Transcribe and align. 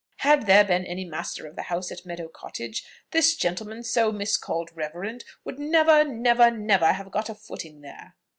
Had 0.21 0.47
there 0.47 0.63
been 0.63 0.83
any 0.83 1.05
master 1.05 1.45
of 1.45 1.55
the 1.55 1.61
House 1.61 1.91
at 1.91 2.07
Meadow 2.07 2.27
Cottage, 2.27 2.83
this 3.11 3.35
gentleman, 3.35 3.83
so 3.83 4.11
miscalled 4.11 4.71
reverend, 4.73 5.23
would 5.45 5.59
never, 5.59 6.03
never, 6.03 6.49
never, 6.49 6.91
have 6.93 7.11
got 7.11 7.29
a 7.29 7.35
footing 7.35 7.81
there." 7.81 8.15